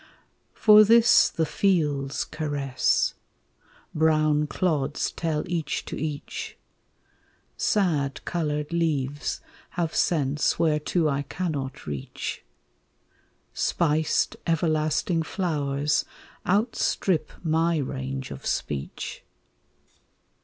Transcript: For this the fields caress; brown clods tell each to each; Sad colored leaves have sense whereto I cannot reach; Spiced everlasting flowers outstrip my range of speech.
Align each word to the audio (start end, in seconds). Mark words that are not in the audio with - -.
For 0.55 0.83
this 0.83 1.29
the 1.29 1.45
fields 1.45 2.23
caress; 2.23 3.13
brown 3.93 4.47
clods 4.47 5.11
tell 5.11 5.43
each 5.45 5.85
to 5.85 5.95
each; 5.95 6.57
Sad 7.55 8.25
colored 8.25 8.73
leaves 8.73 9.41
have 9.77 9.93
sense 9.93 10.57
whereto 10.57 11.07
I 11.07 11.21
cannot 11.21 11.85
reach; 11.85 12.43
Spiced 13.53 14.37
everlasting 14.47 15.21
flowers 15.21 16.03
outstrip 16.47 17.29
my 17.43 17.77
range 17.77 18.31
of 18.31 18.43
speech. 18.43 19.23